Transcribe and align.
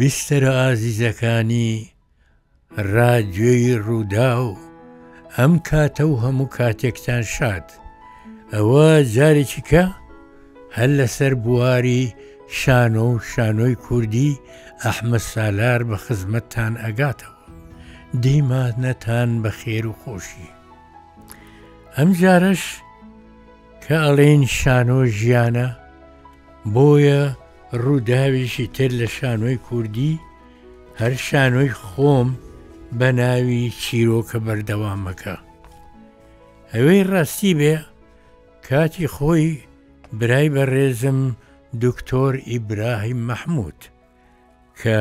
بیستەرە 0.00 0.50
ئازیزەکانی 0.64 1.70
ڕادێی 2.94 3.74
ڕوودا 3.86 4.32
و 4.46 4.50
ئەم 5.38 5.52
کاتە 5.68 6.04
و 6.08 6.14
هەموو 6.24 6.48
کاتێکتان 6.56 7.22
شاد 7.34 7.66
ئەوە 8.54 8.88
جارێکی 9.14 9.62
کە 9.70 9.84
هەر 10.76 10.90
لەسەر 10.98 11.32
بواری 11.44 12.02
شانۆ 12.60 13.04
و 13.12 13.16
شانۆی 13.32 13.74
کوردی 13.84 14.30
ئەحمە 14.84 15.18
سالار 15.32 15.80
بە 15.88 15.96
خزمەتتان 16.04 16.72
ئەگاتەوە 16.84 17.38
دیمانەتان 18.22 19.30
بە 19.42 19.50
خێر 19.60 19.84
و 19.90 19.94
خۆشی 20.02 20.48
ئەم 21.96 22.10
جارش 22.20 22.62
کە 23.84 23.96
ئەڵێن 24.04 24.42
شانۆ 24.58 24.98
ژیانە 25.18 25.68
بۆیە 26.74 27.24
ڕووداویشی 27.72 28.66
تر 28.76 28.88
لە 29.00 29.06
شانۆی 29.16 29.56
کوردی 29.66 30.12
هەر 31.00 31.14
شانۆی 31.28 31.70
خۆم 31.86 32.28
بە 32.98 33.08
ناوی 33.18 33.64
چیرۆکە 33.82 34.38
بەردەوامەکە. 34.46 35.36
ئەوەی 36.74 37.02
ڕاستی 37.10 37.52
بێ 37.58 37.74
کاتی 38.68 39.06
خۆی 39.14 39.48
برای 40.18 40.48
بەڕێزم 40.56 41.20
دکتۆر 41.84 42.32
ئیبراهیم 42.50 43.20
مەحموود 43.32 43.80
کە 44.82 44.98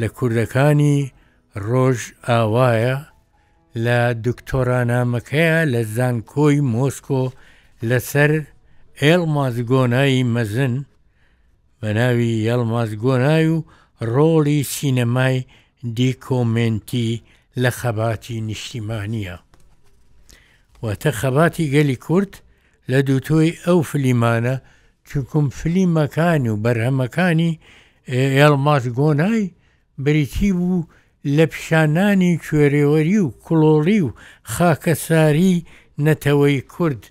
لە 0.00 0.06
کوردەکانی 0.16 0.96
ڕۆژ 1.66 1.98
ئاوایە 2.28 2.96
لە 3.84 3.98
دکتۆرانامەکەیە 4.26 5.58
لە 5.72 5.80
زانکۆی 5.96 6.60
مۆسکۆ 6.74 7.24
لەسەر 7.88 8.30
ئێڵ 9.02 9.20
مازگۆنایی 9.34 10.22
مەزن 10.34 10.74
بە 11.82 11.90
ناوی 11.98 12.32
یەڵماز 12.48 12.90
گۆنای 13.04 13.46
و 13.54 13.56
ڕۆڵی 14.12 14.58
سینەمای 14.72 15.36
دیکۆمنتی 15.96 17.10
لە 17.62 17.70
خەباتی 17.80 18.36
نیشتیمانیە. 18.48 19.36
واتە 20.82 21.10
خەباتی 21.20 21.70
گەلی 21.74 21.96
کورد 22.06 22.32
لە 22.90 22.98
دووتۆی 23.08 23.58
ئەو 23.66 23.78
فلیمانە 23.90 24.56
چونکم 25.08 25.44
فلیمەکان 25.58 26.44
و 26.48 26.56
بەرهەمەکانی 26.64 27.58
ئێڵماس 28.36 28.84
گۆنای 28.98 29.50
بریتی 30.04 30.50
بوو 30.58 30.86
لە 31.36 31.44
پیشانانی 31.52 32.38
کوێرێوەری 32.44 33.18
و 33.26 33.30
کلۆڵی 33.44 34.00
و 34.06 34.10
خاکەساری 34.54 35.64
نەتەوەی 36.04 36.60
کورد 36.74 37.02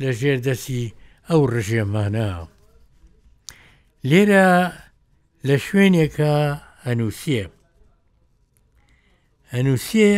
لە 0.00 0.08
ژێردەسی 0.20 0.84
ئەو 1.30 1.40
ڕژێمانە. 1.54 2.30
لێرە 4.08 4.48
لە 5.48 5.56
شوێنێکە 5.66 6.36
هەنووسە 6.84 7.42
هەنووسێ 9.52 10.10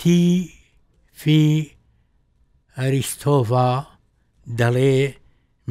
تیفی 0.00 1.48
ئەریستۆڤا 2.78 3.70
دەڵێ 4.58 4.96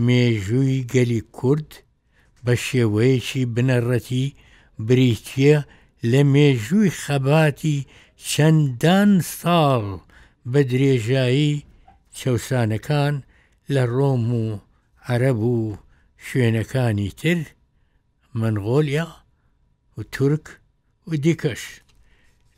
مێژووی 0.05 0.85
گەلی 0.93 1.21
کورد 1.37 1.71
بە 2.45 2.53
شێوەیەکی 2.65 3.43
بنەڕەتی 3.53 4.25
بریتە 4.87 5.55
لە 6.11 6.21
مێژووی 6.33 6.95
خەباتی 7.01 7.77
چەندان 8.29 9.11
ساڵ 9.39 9.85
بە 10.51 10.61
درێژایی 10.71 11.53
چەسانەکان 12.17 13.13
لە 13.73 13.83
ڕۆم 13.95 14.25
و 14.45 14.45
عەرەب 15.09 15.39
و 15.39 15.77
شوێنەکانی 16.25 17.09
تر 17.19 17.39
منغۆلیا 18.39 19.07
و 19.97 19.99
تورک 20.13 20.45
و 21.07 21.09
دیکەش 21.23 21.63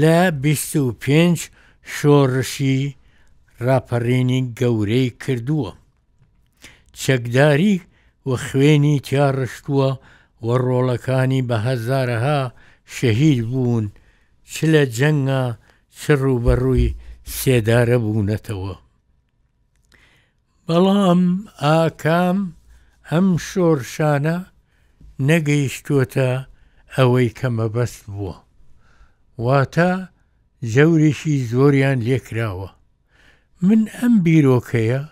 لە 0.00 0.16
25 0.30 1.50
شۆڕشی 1.94 2.74
راپەڕێنی 3.66 4.40
گەورەی 4.58 5.08
کردووە. 5.22 5.72
چەکداری 7.02 7.74
و 8.28 8.30
خوێنی 8.44 8.96
تیاڕشتووە 9.06 9.90
و 10.44 10.46
ڕۆڵەکانی 10.64 11.42
بە 11.48 11.56
هەزارەها 11.68 12.40
شەهید 12.94 13.40
بوون 13.52 13.86
چ 14.52 14.54
لە 14.72 14.82
جەنگە 14.96 15.44
چڕ 15.98 16.20
و 16.32 16.36
بەڕووی 16.44 16.96
سێدارە 17.36 17.98
بوونەتەوە. 18.04 18.74
بەڵام 20.66 21.22
ئاکام 21.62 22.38
ئەم 23.10 23.28
شۆرشانە 23.48 24.36
نەگەیشتوتە 25.28 26.28
ئەوەی 26.94 27.28
کەمەبەست 27.38 28.00
بووە. 28.12 28.36
واتە 29.44 29.92
ژەورێکی 30.72 31.34
زۆریان 31.50 31.98
لێکراوە 32.06 32.68
من 33.66 33.82
ئەم 33.96 34.14
بیرۆکەیە 34.24 35.02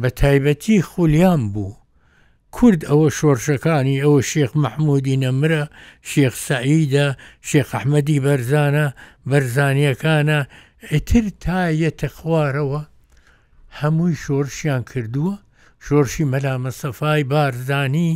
بە 0.00 0.08
تایبەتی 0.20 0.82
خولیان 0.90 1.42
بوو 1.52 1.74
کورد 2.56 2.80
ئەوە 2.90 3.08
شۆرشەکانی 3.18 4.02
ئەوە 4.04 4.20
شێخ 4.30 4.50
مححمودی 4.62 5.20
نەمرە 5.24 5.64
شێخ 6.10 6.34
سعیدە 6.48 7.06
شێخ 7.48 7.68
ئەحمەدی 7.74 8.22
بەرزانە 8.26 8.86
بەرزانیەکانە 9.30 10.40
ئتر 10.94 11.24
تایەتە 11.44 12.08
خوارەوە 12.16 12.80
هەمووی 13.78 14.20
شۆرشیان 14.24 14.82
کردووە 14.90 15.34
شۆرشی 15.86 16.24
مەلامەسەفای 16.32 17.22
بارزانی 17.32 18.12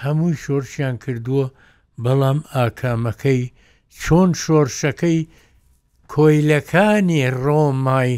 هەمووی 0.00 0.36
شۆرشیان 0.44 0.96
کردووە 1.04 1.46
بەڵام 2.04 2.38
ئاکامەکەی 2.56 3.42
چۆن 4.02 4.30
شۆرشەکەی 4.44 5.20
کۆیلەکانی 6.12 7.30
ڕۆمای 7.44 8.12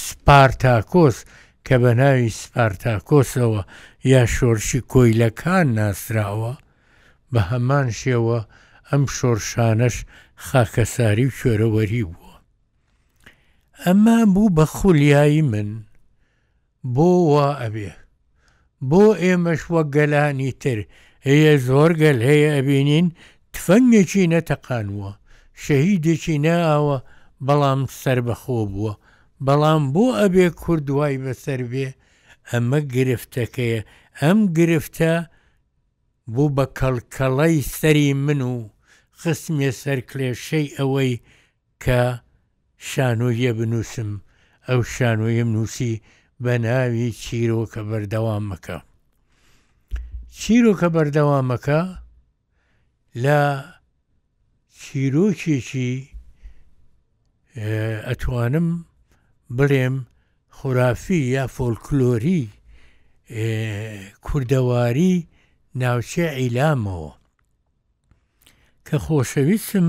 سپارتاکۆس 0.00 1.18
کە 1.66 1.74
بە 1.82 1.92
ناوی 2.00 2.30
سپارتاکۆسەوە 2.42 3.62
یا 4.12 4.22
شۆرشی 4.34 4.80
کۆیلەکان 4.92 5.66
ناسراوە 5.78 6.54
بە 7.32 7.40
هەمان 7.50 7.88
شێوە 8.00 8.38
ئەم 8.90 9.02
شۆرشانەش 9.16 9.96
خاکەساری 10.46 11.26
و 11.28 11.36
شوێرەوەری 11.38 12.04
بووە. 12.10 12.34
ئەمە 13.84 14.18
بوو 14.34 14.50
بە 14.56 14.64
خولیایی 14.74 15.42
من 15.52 15.70
بۆ 16.94 17.04
وا 17.30 17.48
ئەبێ 17.60 17.90
بۆ 18.88 19.04
ئێمەش 19.22 19.60
وە 19.72 19.82
گەلانی 19.94 20.52
تر 20.62 20.78
هەیە 21.26 21.54
زۆر 21.68 21.90
گەل 22.02 22.18
هەیە 22.28 22.50
ئەبینین 22.56 23.06
تفەنگێکی 23.54 24.26
نەتەقانوە 24.32 25.10
شەهیدێکی 25.64 26.36
ناوە 26.44 26.98
بەڵام 27.46 27.80
سربەخۆ 28.02 28.58
بووە 28.72 28.92
بەڵام 29.46 29.82
بۆ 29.94 30.04
ئەبێ 30.20 30.46
کوردوای 30.62 31.14
بەسەر 31.24 31.60
بێ 31.72 31.86
ئەمە 32.50 32.80
گرفتەکەیە 32.94 33.80
ئەم 34.22 34.38
گرفتە 34.58 35.12
بوو 36.34 36.48
بە 36.56 36.64
کەلکەڵی 36.78 37.56
سەری 37.78 38.08
من 38.26 38.40
و 38.52 38.56
خسمێ 39.20 39.70
سەرکلێشەی 39.82 40.66
ئەوەی 40.78 41.12
کە 41.84 42.00
شانۆیە 42.90 43.52
بنووسم 43.58 44.10
ئەو 44.68 44.80
شانۆیم 44.94 45.48
نووسی 45.56 45.94
بە 46.42 46.52
ناوی 46.64 47.08
چیرۆکە 47.22 47.82
بەردەوامەکە 47.90 48.78
چیرۆکە 50.38 50.88
بەردەوامەکە 50.96 51.80
لە 53.24 53.40
چیرۆکێکی 54.80 55.90
ئەتوانم 57.56 58.68
بڵێم 59.56 59.96
خورافی 60.56 61.22
یا 61.34 61.44
فۆلکلۆری 61.54 62.42
کووردەواری 64.24 65.14
ناوچە 65.80 66.26
عیلامەوە 66.40 67.12
کە 68.86 68.96
خۆشەویستم 69.04 69.88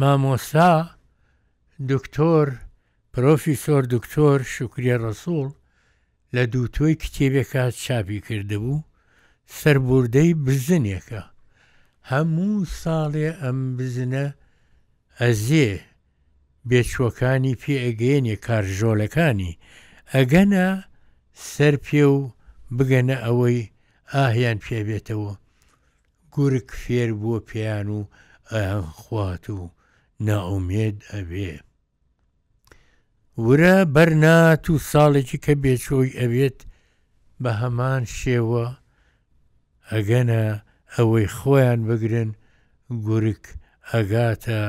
مامۆسا 0.00 0.70
دکتۆر 1.90 2.46
پرۆفیسۆر 3.12 3.82
دکتۆر 3.94 4.38
شکریە 4.54 4.96
ڕسوڵ 5.04 5.48
لە 6.34 6.42
دووتۆی 6.52 6.94
کتێبێکە 7.02 7.62
چاپی 7.82 8.18
کردهبوو 8.26 8.84
سەربوردەی 9.60 10.30
بزنێکە 10.46 11.22
هەموو 12.10 12.64
ساڵێ 12.82 13.28
ئەم 13.42 13.58
بزنە 13.76 14.26
ئەزێ 15.20 15.70
بێچووەکانی 16.68 17.54
پێ 17.62 17.74
ئەگەێنێ 17.84 18.36
کارژۆلەکانی 18.46 19.52
ئەگەنە 20.14 20.68
سەر 21.52 21.74
پێ 21.84 22.02
و 22.16 22.18
بگەنە 22.76 23.16
ئەوەی 23.24 23.60
ئاهیان 24.12 24.58
پێبێتەوە 24.66 25.32
گورک 26.34 26.68
فێر 26.82 27.10
بووە 27.20 27.38
پێیان 27.48 27.88
و 27.96 28.00
ئاخوات 28.52 29.44
و 29.56 29.60
ناومێد 30.28 30.96
ئەبێ 31.14 31.54
ورە 33.46 33.74
بەرنات 33.94 34.64
و 34.70 34.74
ساڵێکی 34.90 35.38
کە 35.44 35.52
بێچۆی 35.62 36.16
ئەبێت 36.20 36.58
بە 37.42 37.50
هەمان 37.60 38.02
شێوە 38.18 38.64
ئەگەنە 39.92 40.42
ئەوەی 40.94 41.26
خۆیان 41.36 41.80
بگرن 41.88 42.30
گورک 43.06 43.44
ئەگاتە 43.92 44.60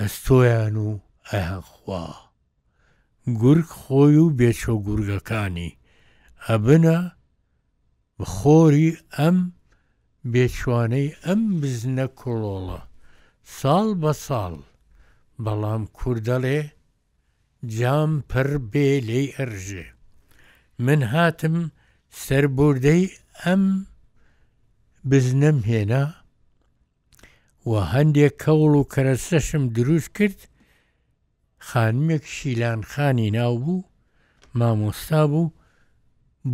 ئەستۆیان 0.00 0.74
و 0.86 0.88
ئەهەخوا 1.32 2.04
گورگ 3.42 3.68
خۆی 3.80 4.16
و 4.22 4.26
بێچۆ 4.38 4.74
گورگەکانی 4.86 5.70
ئەبنە 6.46 6.98
بخۆری 8.18 8.90
ئەم 9.16 9.38
بێچوانەی 10.32 11.08
ئەم 11.24 11.40
بزنە 11.60 12.06
کۆڵۆڵە 12.20 12.80
ساڵ 13.58 13.86
بە 14.02 14.12
ساڵ 14.26 14.54
بەڵام 15.44 15.82
کووردەڵێ 15.96 16.60
جام 17.76 18.10
پڕ 18.30 18.48
بێ 18.72 18.88
لێی 19.08 19.28
ئەرژێ 19.36 19.86
من 20.84 21.00
هاتم 21.12 21.56
سەربوردەی 22.24 23.04
ئەم 23.42 23.62
بزنەم 25.10 25.58
هێنا 25.70 26.04
و 27.70 27.72
هەندێک 27.92 28.34
کەوڵ 28.42 28.72
و 28.78 28.88
کەرەسەشم 28.94 29.64
دروست 29.76 30.10
کرد 30.16 30.40
خانمێک 31.68 32.24
شیلان 32.34 32.80
خانی 32.92 33.28
ناو 33.36 33.54
بوو 33.62 33.82
مامۆستا 34.58 35.22
بوو 35.32 35.54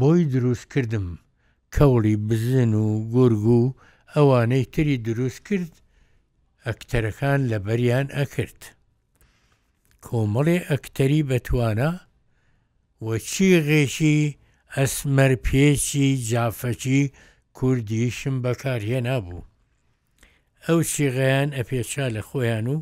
بۆی 0.00 0.22
دروست 0.34 0.66
کردم 0.74 1.08
کەوڵی 1.74 2.16
بزن 2.28 2.72
و 2.84 2.86
گرگ 3.14 3.44
و 3.58 3.60
ئەوانەی 4.14 4.66
تری 4.74 4.96
دروست 5.08 5.40
کرد 5.48 5.72
ئەکتەرەکان 6.66 7.40
لە 7.50 7.58
بەریان 7.66 8.06
ئەکرد 8.18 8.60
کۆمەڵێ 10.04 10.58
ئەکتەری 10.70 11.26
بەتوانە 11.30 11.90
وەچی 13.06 13.48
غێشی 13.68 14.18
ئەسمەر 14.76 15.32
پێچی 15.46 16.08
جافەکی 16.30 17.00
کوردیشم 17.56 18.36
بەکارهێ 18.44 19.00
نابوو 19.08 19.48
ئەو 20.66 20.78
شیغیان 20.92 21.48
ئەپێچا 21.58 22.06
لە 22.16 22.22
خۆیان 22.28 22.66
و 22.74 22.76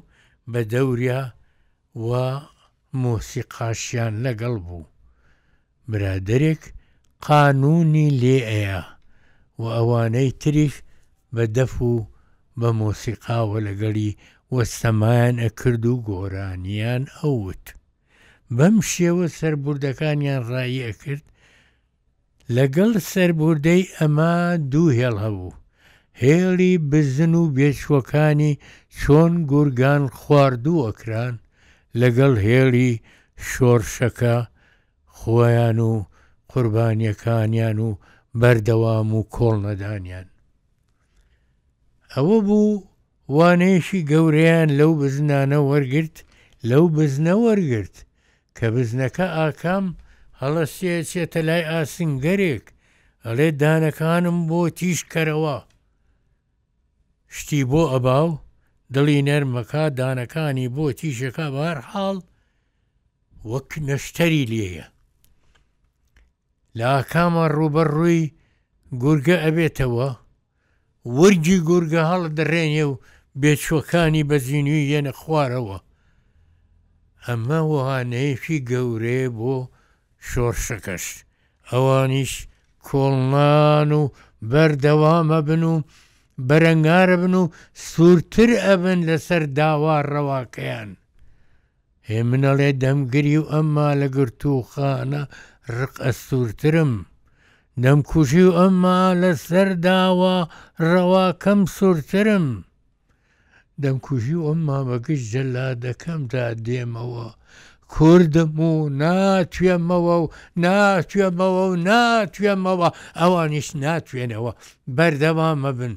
بە 0.53 0.61
دەوریا 0.73 1.23
و 2.07 2.11
مۆسیقاشیان 3.03 4.13
لەگەڵ 4.27 4.55
بوو 4.67 4.83
برادێک 5.91 6.63
قانونی 7.29 8.09
لێ 8.23 8.39
ئەیە 8.51 8.83
و 9.61 9.63
ئەوانەی 9.77 10.31
تریش 10.41 10.75
بە 11.35 11.45
دەف 11.57 11.75
و 11.91 11.95
بە 12.61 12.69
مۆسیقاوە 12.81 13.59
لەگەڵی 13.69 14.17
وەستەمایان 14.55 15.35
ئەکرد 15.45 15.85
و 15.93 15.95
گۆرانیان 16.09 17.03
ئەوت 17.21 17.65
بەم 18.57 18.77
شێوە 18.93 19.27
سربوردەکانیان 19.39 20.43
ڕایی 20.51 20.85
ئەکرد 20.89 21.25
لەگەڵ 22.57 22.93
سربوردەی 23.13 23.83
ئەمە 23.99 24.35
دوو 24.73 24.91
هێڵ 25.01 25.17
هەبوو 25.25 25.57
هێڵی 26.23 26.73
بزن 26.91 27.33
و 27.41 27.45
بێچوەکانی 27.57 28.53
چۆن 28.99 29.33
گورگان 29.51 30.03
خواردووەکران 30.19 31.35
لەگەڵ 32.01 32.35
هێڵی 32.47 32.91
شۆرشەکە 33.49 34.37
خۆیان 35.17 35.79
و 35.91 35.93
قوربانیەکانیان 36.53 37.79
و 37.87 37.91
بەردەوام 38.41 39.09
و 39.19 39.21
کۆڵ 39.35 39.57
نەدانیان. 39.67 40.27
ئەوە 42.13 42.39
بوو 42.47 42.85
وانەیەشی 43.37 44.01
گەورەیان 44.11 44.71
لەو 44.79 44.93
بزنانە 45.01 45.59
وەرگرت 45.71 46.17
لەو 46.71 46.85
بزنە 46.97 47.35
وەرگرت 47.45 47.97
کە 48.57 48.67
بزنەکە 48.75 49.27
ئاکام 49.39 49.87
هەڵەسێ 50.41 50.95
چێتە 51.11 51.41
لای 51.49 51.63
ئاسنگەرێک 51.71 52.65
ئەڵێ 53.25 53.49
دانەکانم 53.61 54.39
بۆ 54.49 54.61
تیش 54.79 55.01
کەرەوە 55.13 55.57
شتی 57.37 57.61
بۆ 57.71 57.83
ئەباو 57.93 58.29
دڵی 58.95 59.19
نەرمەکە 59.29 59.85
دانەکانی 59.99 60.69
بۆ 60.75 60.85
تیشەکە 60.99 61.47
بار 61.55 61.77
حاڵ 61.91 62.17
وەک 63.51 63.71
نەشتەری 63.89 64.45
لێیە 64.53 64.87
لا 66.79 66.93
کامە 67.13 67.45
ڕوبەر 67.57 67.89
ڕووی 67.97 68.23
گورگە 69.03 69.37
ئەبێتەوە 69.45 70.09
ورجی 71.19 71.59
گورگە 71.69 72.03
هەڵ 72.11 72.23
دەڕێنێ 72.39 72.85
و 72.91 72.93
بێچوەکانی 73.41 74.27
بەزینوی 74.31 74.89
یەنە 74.93 75.13
خوارەوە 75.21 75.79
ئەمە 77.27 77.61
وهانەیەکی 77.73 78.59
گەورێ 78.71 79.21
بۆ 79.39 79.55
شۆرشەکەش 80.29 81.05
ئەوانیش 81.71 82.33
کۆڵنان 82.87 83.91
و 84.01 84.03
بەردەوامە 84.51 85.41
بن 85.49 85.63
و 85.73 85.75
بەرەنگارە 86.47 87.17
بن 87.23 87.35
و 87.41 87.45
سوورتر 87.89 88.51
ئەبن 88.67 88.99
لەسەر 89.09 89.43
داوا 89.59 89.97
ڕەواکەیان 90.13 90.91
هێ 92.09 92.19
منەڵێ 92.31 92.71
دەمگری 92.83 93.37
و 93.43 93.49
ئەمما 93.53 93.89
لە 94.01 94.07
گرتو 94.17 94.55
خانە 94.71 95.23
ڕقە 95.77 96.11
سوورترم 96.27 96.93
دەمکوژی 97.85 98.45
و 98.49 98.57
ئەمما 98.61 98.99
لەسەر 99.23 99.69
داوا 99.87 100.39
ڕەواکەم 100.91 101.61
سوورترم 101.77 102.47
دەمکوژی 103.83 104.35
و 104.39 104.47
ئەمما 104.49 104.79
بەگشت 104.89 105.27
جەلا 105.33 105.69
دەکەمدا 105.85 106.45
دێمەوە 106.67 107.29
کوردم 107.95 108.53
و 108.61 108.73
ناتوێمەوە 109.03 110.17
و 110.23 110.27
ناتوێمەوە 110.65 111.63
و 111.71 111.75
ناتوێمەوە 111.89 112.89
ئەوانیش 113.21 113.69
ناتوێنەوە 113.85 114.53
بەردەوامە 114.97 115.71
بن 115.81 115.95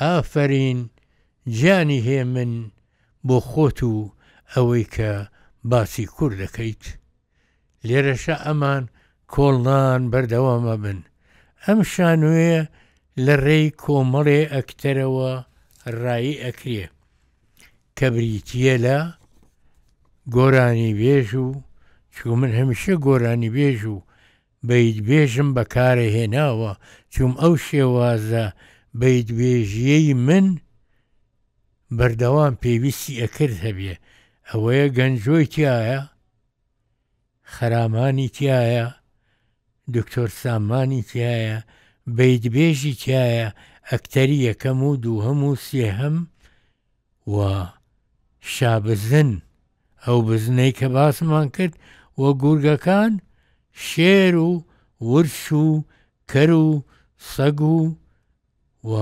ئافرین 0.00 0.78
گیانی 1.58 2.00
هێ 2.06 2.20
من 2.34 2.52
بۆ 3.26 3.36
خۆت 3.50 3.78
و 3.90 3.94
ئەوەی 4.52 4.86
کە 4.94 5.10
باسی 5.70 6.06
کوور 6.14 6.32
دەکەیت 6.42 6.84
لێرەشە 7.88 8.36
ئەمان 8.46 8.84
کۆڵنان 9.32 10.00
بەردەوامە 10.12 10.76
بن 10.84 10.98
ئەم 11.64 11.78
شانوێ 11.92 12.56
لە 13.24 13.34
ڕێی 13.44 13.68
کۆمەڵێ 13.82 14.40
ئەکتەرەوە 14.54 15.32
ڕایی 16.02 16.40
ئەکرێ 16.44 16.86
کە 17.96 18.06
بریتە 18.14 18.74
لە 18.84 18.98
گۆرانی 20.36 20.92
بێژ 21.00 21.30
و 21.46 21.48
چوو 22.14 22.34
من 22.40 22.52
هەمیشە 22.58 22.94
گۆرانی 23.06 23.50
بێژ 23.56 23.80
و 23.94 23.96
بەیت 24.68 24.98
بێژم 25.08 25.48
بەکارە 25.56 26.06
هێناوە 26.16 26.72
چوم 27.14 27.32
ئەو 27.42 27.54
شێوازە 27.66 28.46
بەیدوێژیەی 29.00 30.14
من 30.26 30.46
بەردەوام 31.96 32.54
پێویستی 32.62 33.20
ئەکرد 33.22 33.56
هەبێ 33.66 33.94
ئەوەیە 34.48 34.86
گەنجۆی 34.96 35.46
تایە 35.52 36.00
خەرامانی 37.54 38.28
تایە 38.36 38.86
دکتۆر 39.94 40.30
سامانی 40.42 41.02
تایە 41.10 41.56
بەیدبێژی 42.16 42.94
تایە 43.02 43.46
ئەکتەری 43.90 44.44
یەکەم 44.48 44.78
و 44.88 44.90
دوو 45.04 45.22
هەموو 45.26 45.52
سێهەم 45.66 46.16
و 47.34 47.36
شابزن 48.54 49.30
ئەو 50.04 50.18
بزنەی 50.28 50.72
کە 50.78 50.86
باسمان 50.94 51.46
کرد 51.56 51.74
وە 52.20 52.30
گورگەکان 52.42 53.12
شێر 53.88 54.34
و 54.48 54.52
ورش 55.10 55.42
و 55.64 55.66
کەر 56.30 56.50
و 56.64 56.68
سەگ 57.34 57.60
و 57.74 57.76
و 58.90 58.92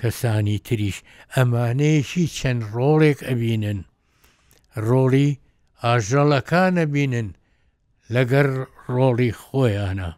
کەسانی 0.00 0.58
تریش 0.66 0.96
ئەمانەیەشی 1.36 2.26
چەند 2.38 2.60
ڕۆڵێک 2.74 3.18
ئەبینن 3.28 3.80
ڕۆڵی 4.88 5.30
ئاژەڵەکانە 5.84 6.84
بینن 6.94 7.28
لەگەر 8.14 8.46
ڕۆڵی 8.94 9.32
خۆیانە 9.42 10.10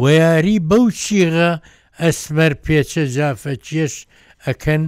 و 0.00 0.02
یاری 0.22 0.56
بەو 0.68 0.84
چیغە 1.00 1.50
ئەسمەر 2.02 2.52
پێچە 2.64 3.04
جافە 3.14 3.54
چێش 3.66 3.94
ئەکەن 4.46 4.82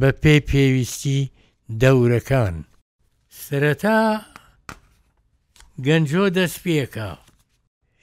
بە 0.00 0.08
پێی 0.22 0.40
پێویستی 0.50 1.20
دەورەکان 1.80 2.56
سرەتا 3.42 4.00
گەنجۆ 5.86 6.24
دەست 6.36 6.58
پێکە 6.64 7.10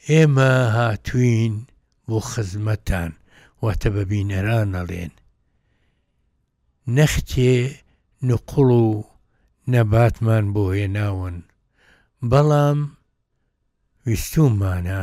ئێمە 0.09 0.51
هاتوین 0.75 1.55
بۆ 2.07 2.19
خزمەتان 2.31 3.11
واتە 3.67 3.89
بە 3.95 4.03
بینەران 4.09 4.69
ئەڵێن 4.77 5.11
نەختێ 6.95 7.53
نقڵ 8.29 8.69
و 8.89 8.89
نەباتمان 9.73 10.45
بۆ 10.53 10.63
هێناون 10.77 11.35
بەڵام 12.31 12.79
ویستومانە 14.05 15.01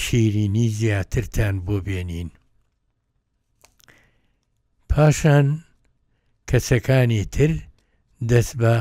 شیرینی 0.00 0.66
زیاترتان 0.78 1.54
بۆ 1.66 1.76
بێنین 1.86 2.30
پاشان 4.90 5.46
کەسەکانی 6.48 7.22
تر 7.34 7.50
دەست 8.30 8.54
بە 8.60 8.74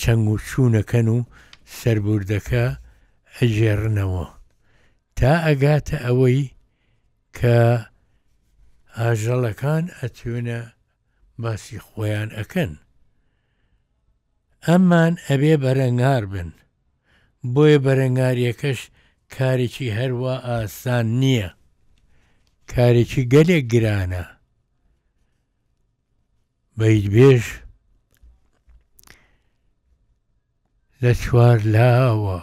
چەنگ 0.00 0.26
و 0.32 0.36
چوونەکەن 0.48 1.08
و 1.14 1.18
سربوردەکە 1.80 2.64
ئەژێڕنەوە 3.36 4.26
تا 5.16 5.32
ئەگاتە 5.46 5.96
ئەوەی 6.06 6.40
کە 7.40 7.58
ئاژەڵەکان 8.98 9.84
ئەتیونە 10.00 10.60
باسی 11.42 11.78
خۆیان 11.86 12.30
ئەکەن 12.38 12.72
ئەممان 14.66 15.12
ئەبێ 15.28 15.54
بەرەنگار 15.64 16.22
بن 16.32 16.50
بۆیە 17.54 17.78
بەرەنگاریەکەش 17.86 18.80
کارێکی 19.34 19.88
هەروە 19.98 20.34
ئاسان 20.48 21.06
نییە 21.20 21.50
کارێکی 22.72 23.22
گەلێک 23.32 23.64
گرانە 23.72 24.24
بەیت 26.78 27.06
بێژ 27.14 27.44
لە 31.02 31.12
چوار 31.22 31.58
لاوە 31.74 32.40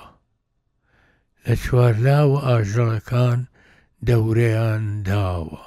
لە 1.45 1.53
چوار 1.63 1.93
لاوە 2.05 2.39
ئاژەڵەکان 2.47 3.39
دەورەیان 4.07 4.85
داوە 5.07 5.61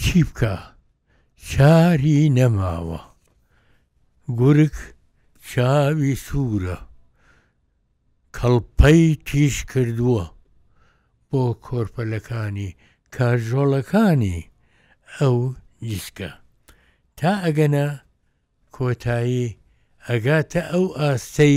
چی 0.00 0.20
بکە 0.28 0.54
چاری 1.50 2.20
نەماوە 2.38 3.00
گورک 4.38 4.74
چاوی 5.48 6.14
سوورە 6.26 6.78
کەڵپەی 8.36 9.04
تیش 9.26 9.56
کردووە 9.70 10.26
بۆ 11.30 11.44
کۆرپەلەکانی 11.64 12.76
کاژۆڵەکانی 13.14 14.38
ئەو 15.16 15.36
جیسکە 15.88 16.30
تا 17.18 17.32
ئەگەنە 17.44 17.88
کۆتایی 18.76 19.56
ئەگاتە 20.08 20.62
ئەو 20.72 20.84
ئاستەی 20.98 21.56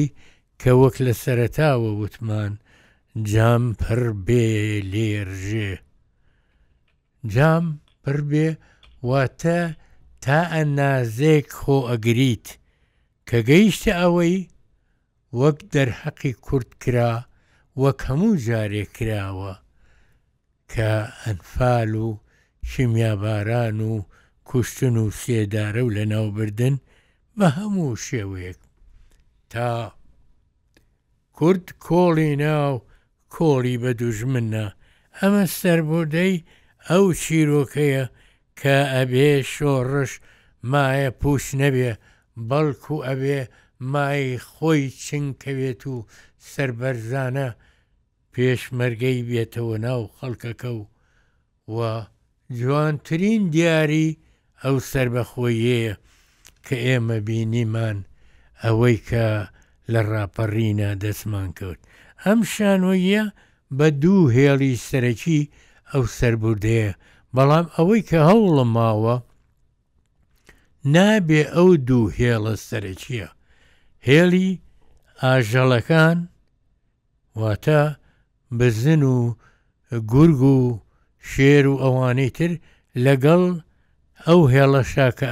کە 0.62 0.72
وەک 0.81 0.96
لە 1.05 1.13
سەرتاوە 1.24 1.91
وتمان 2.01 2.53
جام 3.32 3.63
پڕ 3.82 4.01
بێ 4.25 4.46
لێرژێ 4.91 5.72
جام 7.34 7.65
پڕ 8.01 8.18
بێ 8.30 8.48
واتە 9.10 9.60
تا 10.24 10.39
ئەنازێک 10.53 11.48
خۆ 11.60 11.77
ئەگریت 11.89 12.48
کە 13.27 13.38
گەیشتە 13.50 13.91
ئەوەی 14.01 14.38
وەک 15.39 15.58
دەرحەقی 15.74 16.34
کورد 16.46 16.70
کرا 16.82 17.13
وەک 17.82 18.00
هەموو 18.08 18.39
جارێک 18.46 18.89
کراوە 18.98 19.53
کە 20.72 20.91
ئەنفال 21.24 21.91
و 22.06 22.10
شیمیاباران 22.70 23.77
و 23.89 23.94
کوشتن 24.50 24.96
و 25.03 25.06
سێدارە 25.22 25.82
و 25.86 25.94
لەناوبردن 25.98 26.75
بە 27.38 27.48
هەموو 27.58 27.96
شێوەیەک 28.06 28.60
تا 29.51 29.68
کورد 31.38 31.65
کۆڵی 31.86 32.34
ناو 32.44 32.75
کۆڵی 33.33 33.75
بە 33.83 33.91
دوژمنە 34.00 34.65
ئەمە 35.17 35.43
سربودەی 35.59 36.35
ئەو 36.89 37.05
چیرۆکەیە 37.21 38.03
کە 38.59 38.75
ئەبێ 38.93 39.29
شۆڕش 39.53 40.11
مایە 40.71 41.09
پوش 41.21 41.43
نەبێ 41.61 41.91
بەڵکو 42.50 42.95
ئەبێ 43.07 43.39
مای 43.93 44.27
خۆی 44.51 44.83
چنکەوێت 45.03 45.81
و 45.93 45.97
سربەرزانە 46.51 47.47
پێشمەرگەی 48.33 49.25
بێتەوە 49.29 49.75
ناو 49.85 50.01
خەڵکەکە 50.17 50.69
و 50.77 50.83
و 51.75 51.77
جوانترین 52.59 53.41
دیاری 53.53 54.07
ئەو 54.63 54.75
سربەخۆیەیە 54.91 55.93
کە 56.65 56.75
ئێمە 56.85 57.17
بینیمان 57.27 57.97
ئەوەی 58.63 58.97
کە 59.09 59.25
لە 59.91 60.01
ڕاپەڕینە 60.11 60.89
دەسمان 61.03 61.50
کەوت 61.57 61.81
ئەم 62.25 62.39
شانۆیە 62.53 63.23
بە 63.77 63.87
دوو 64.01 64.21
هێڵی 64.37 64.73
سەرەکی 64.87 65.41
ئەو 65.91 66.03
سربوردەیە 66.17 66.91
بەڵام 67.35 67.65
ئەوەی 67.75 68.01
کە 68.09 68.19
هەوڵە 68.29 68.65
ماوە 68.75 69.15
نابێ 70.93 71.41
ئەو 71.55 71.69
دوو 71.87 72.05
هێڵە 72.19 72.53
سەرەکیە 72.67 73.27
هێڵی 74.07 74.49
ئاژەڵەکان 75.21 76.17
واتە 77.41 77.81
بزن 78.59 79.01
و 79.15 79.17
گورگ 80.13 80.41
و 80.53 80.57
شێر 81.31 81.65
و 81.69 81.75
ئەوانەی 81.83 82.29
تر 82.37 82.51
لەگەڵ 83.05 83.43
ئەو 84.27 84.41
هێڵەشا 84.53 85.07
کە 85.19 85.29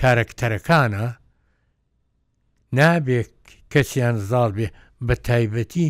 کارکتەرەکانە 0.00 1.06
نابێ 2.78 3.20
کەسیان 3.72 4.16
زاڵ 4.30 4.50
بێ 4.58 4.68
بە 5.06 5.14
تایبەتی 5.28 5.88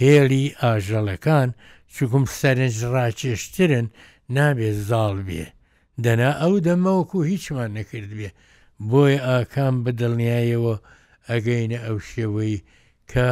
هێلی 0.00 0.54
ئاژەڵەکان 0.62 1.48
چکم 1.94 2.24
سەرنجڕاکێشترن 2.38 3.86
نابێت 4.36 4.76
زاڵ 4.88 5.16
بێ 5.28 5.44
دەنا 6.04 6.30
ئەو 6.40 6.54
دەمەوەکو 6.66 7.18
هیچمان 7.30 7.70
نەکرد 7.78 8.10
بێ 8.18 8.30
بۆی 8.90 9.16
ئاکام 9.26 9.74
بدڵنیایەوە 9.84 10.74
ئەگەینە 11.28 11.78
ئەو 11.86 11.96
شێوەی 12.10 12.56
کە 13.12 13.28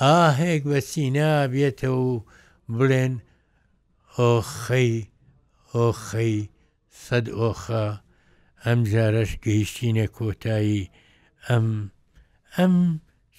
ئاهێک 0.00 0.62
بە 0.70 0.78
سینا 0.90 1.32
بێتەوە 1.52 2.00
و 2.12 2.24
بڵێن 2.76 3.12
ئۆخەی 4.16 4.92
ئۆخەی 5.74 6.38
سەد 7.04 7.26
ئۆخە 7.38 7.86
ئەم 8.64 8.80
جارەش 8.92 9.30
گەیشتینە 9.44 10.06
کۆتایی 10.16 10.90
ئەم 11.48 11.66
ئەم 12.56 12.74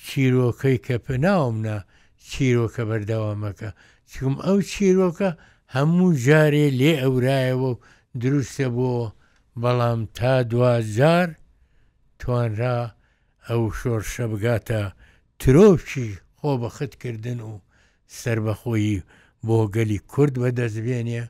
چیرۆکەی 0.08 0.78
کە 0.86 0.96
پناومنا 1.06 1.78
چیرۆکە 2.32 2.84
بەردەوامەکە 2.90 3.70
چکم 4.12 4.36
ئەو 4.46 4.58
چیرۆکە 4.72 5.30
هەموو 5.76 6.10
جارێ 6.26 6.68
لێ 6.80 6.94
ئەورایەوە 7.04 7.70
و 7.74 7.80
دروستە 8.22 8.68
بۆ 8.76 8.92
بەڵام 9.62 10.00
تا 10.18 10.34
دوجار 10.52 11.28
توانرا 12.20 12.78
ئەو 13.48 13.62
شۆرشە 13.80 14.26
بگاتە 14.32 14.82
ترۆکی 15.40 16.10
خۆ 16.38 16.50
بەخەتکردن 16.62 17.40
و 17.52 17.54
سربەخۆیی 18.20 19.04
بۆ 19.48 19.58
گەلی 19.76 20.00
کورد 20.12 20.34
بەدەستبێنێ 20.44 21.24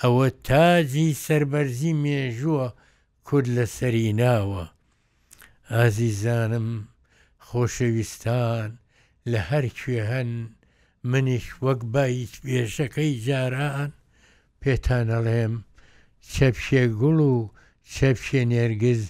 ئەوە 0.00 0.26
تاجی 0.46 1.08
سربەرزی 1.26 1.92
مێژووە 2.02 2.68
کورد 3.28 3.46
لە 3.56 3.64
سەری 3.76 4.12
ناوە 4.20 4.64
ئازیزانم 5.72 6.68
خۆشەویستان 7.48 8.68
لە 9.30 9.40
هەرکوێ 9.50 10.02
هەن 10.12 10.30
منیش 11.10 11.46
وەک 11.64 11.80
بایت 11.94 12.34
بێشەکەی 12.44 13.12
جاران 13.26 13.90
پێتانەڵێم 14.60 15.54
چەپشێ 16.32 16.84
گوڵ 17.00 17.18
و 17.32 17.36
چەپشێ 17.94 18.40
نێرگز 18.52 19.02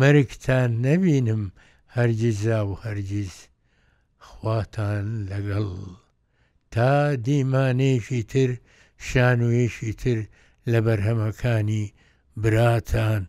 مەرگتان 0.00 0.70
نەبینم 0.86 1.42
هەرگیزا 1.96 2.60
و 2.68 2.72
هەرگیز 2.82 3.34
خواتان 4.26 5.06
لەگەڵ 5.30 5.70
تا 6.72 6.92
دیمانێکی 7.26 8.22
تر 8.32 8.50
شانوێشی 9.08 9.92
تر 10.02 10.18
لە 10.70 10.78
بەرهەمەکانی 10.86 11.84
براتان 12.42 13.22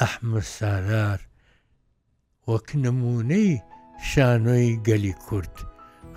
ئەحمە 0.00 0.42
سالار 0.58 1.20
وەک 2.48 2.66
نمونەی 2.84 3.52
شانۆی 4.08 4.70
گەلی 4.86 5.14
کورد 5.26 5.52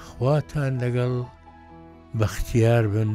خواتان 0.05 0.73
لەگەڵ 0.83 1.13
بەختیار 2.19 2.83
بن 2.93 3.11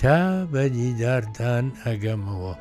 تا 0.00 0.16
بەدیداردان 0.52 1.66
ئەگەمەوە. 1.84 2.54